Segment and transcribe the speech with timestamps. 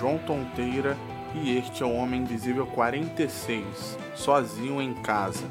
[0.00, 0.96] João Tonteira
[1.34, 5.44] e este é o Homem Invisível 46, sozinho em casa.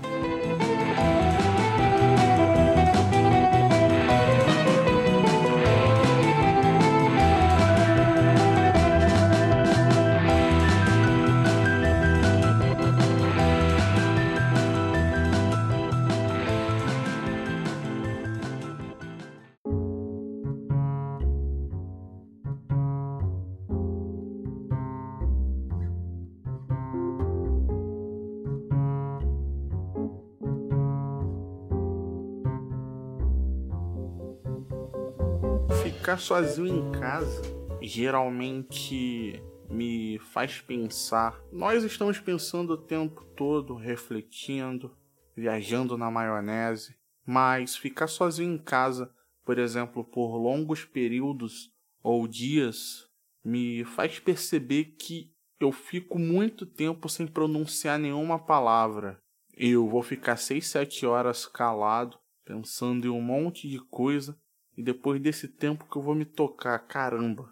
[36.09, 37.39] Ficar sozinho em casa
[37.83, 41.39] geralmente me faz pensar.
[41.51, 44.97] Nós estamos pensando o tempo todo, refletindo,
[45.35, 49.13] viajando na maionese, mas ficar sozinho em casa,
[49.45, 51.71] por exemplo, por longos períodos
[52.01, 53.07] ou dias,
[53.45, 59.21] me faz perceber que eu fico muito tempo sem pronunciar nenhuma palavra.
[59.55, 64.35] Eu vou ficar 6, 7 horas calado, pensando em um monte de coisa
[64.79, 67.51] e depois desse tempo que eu vou me tocar, caramba,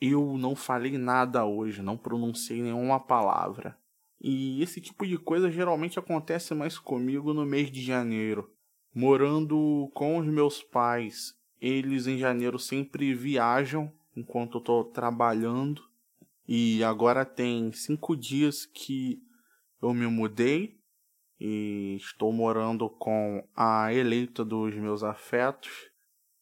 [0.00, 3.78] eu não falei nada hoje, não pronunciei nenhuma palavra.
[4.18, 8.50] E esse tipo de coisa geralmente acontece mais comigo no mês de janeiro.
[8.94, 15.82] Morando com os meus pais, eles em janeiro sempre viajam enquanto eu tô trabalhando.
[16.48, 19.20] E agora tem cinco dias que
[19.82, 20.78] eu me mudei
[21.38, 25.92] e estou morando com a eleita dos meus afetos.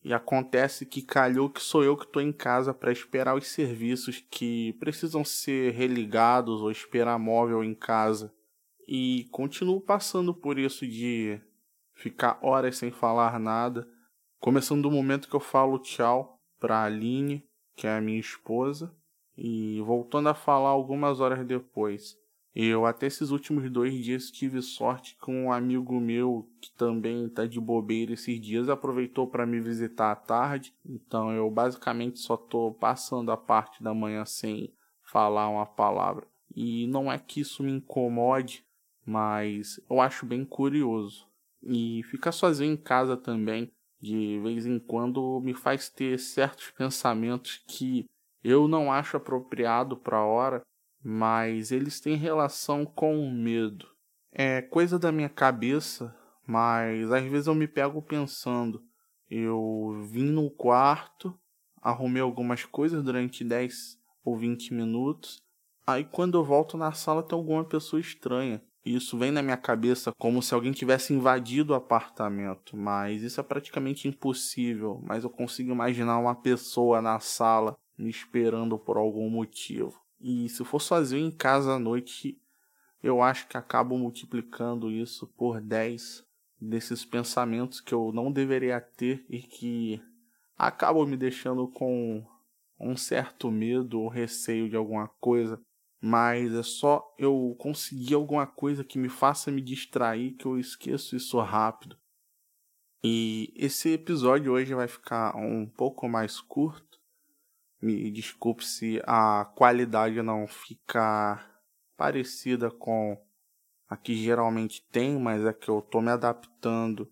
[0.05, 4.25] E acontece que calhou que sou eu que estou em casa para esperar os serviços
[4.31, 8.35] que precisam ser religados ou esperar móvel em casa.
[8.87, 11.41] E continuo passando por isso de
[11.95, 13.89] ficar horas sem falar nada,
[14.41, 18.93] começando do momento que eu falo tchau para Aline, que é a minha esposa,
[19.37, 22.17] e voltando a falar algumas horas depois.
[22.55, 27.47] Eu até esses últimos dois dias tive sorte com um amigo meu que também tá
[27.47, 30.75] de bobeira esses dias, aproveitou para me visitar à tarde.
[30.85, 34.71] Então eu basicamente só tô passando a parte da manhã sem
[35.03, 36.27] falar uma palavra.
[36.55, 38.63] E não é que isso me incomode,
[39.07, 41.27] mas eu acho bem curioso.
[41.63, 47.63] E ficar sozinho em casa também, de vez em quando, me faz ter certos pensamentos
[47.67, 48.05] que
[48.45, 50.63] eu não acho apropriado para a hora
[51.05, 53.87] mas eles têm relação com o medo.
[54.31, 56.15] É coisa da minha cabeça,
[56.47, 58.83] mas às vezes eu me pego pensando.
[59.31, 61.39] Eu vim no quarto,
[61.81, 65.43] arrumei algumas coisas durante 10 ou 20 minutos.
[65.87, 68.63] Aí quando eu volto na sala tem alguma pessoa estranha.
[68.85, 73.43] Isso vem na minha cabeça como se alguém tivesse invadido o apartamento, mas isso é
[73.43, 75.01] praticamente impossível.
[75.05, 80.02] Mas eu consigo imaginar uma pessoa na sala me esperando por algum motivo.
[80.23, 82.41] E se for sozinho em casa à noite,
[83.03, 86.25] eu acho que acabo multiplicando isso por 10
[86.61, 90.01] desses pensamentos que eu não deveria ter e que
[90.57, 92.25] acabam me deixando com
[92.79, 95.61] um certo medo ou receio de alguma coisa.
[96.01, 101.17] Mas é só eu conseguir alguma coisa que me faça me distrair que eu esqueço
[101.17, 101.97] isso rápido.
[103.03, 106.92] E esse episódio hoje vai ficar um pouco mais curto
[107.83, 111.51] me desculpe se a qualidade não ficar
[111.97, 113.21] parecida com
[113.89, 117.11] a que geralmente tem, mas é que eu tô me adaptando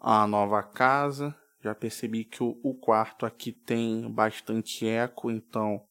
[0.00, 1.34] à nova casa.
[1.60, 5.84] Já percebi que o, o quarto aqui tem bastante eco, então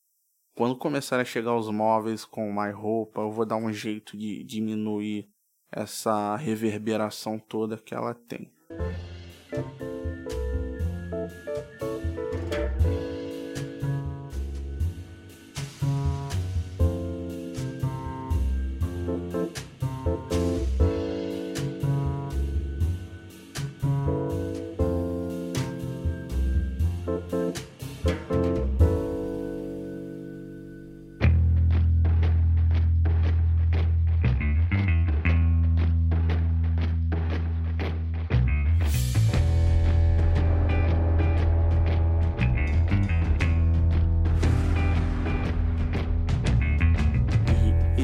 [0.53, 4.43] quando começar a chegar os móveis com mais roupa, eu vou dar um jeito de
[4.43, 5.29] diminuir
[5.71, 8.51] essa reverberação toda que ela tem.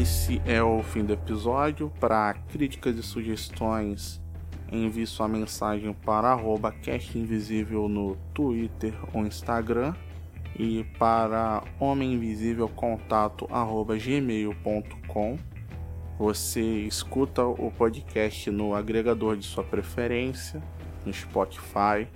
[0.08, 1.92] Esse é o fim do episódio.
[2.00, 4.22] Para críticas e sugestões,
[4.72, 6.74] envie sua mensagem para arroba
[7.14, 9.94] Invisível no Twitter ou Instagram
[10.58, 15.38] e para Homem Invisível contato arroba gmail.com.
[16.18, 20.64] Você escuta o podcast no agregador de sua preferência,
[21.06, 22.08] no Spotify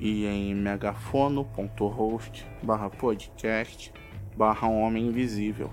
[0.00, 3.92] e em megafono.host barra podcast
[4.36, 5.70] barra Homem Invisível.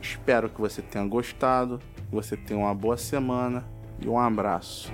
[0.00, 3.64] Espero que você tenha gostado, que você tenha uma boa semana
[4.00, 4.92] e um abraço.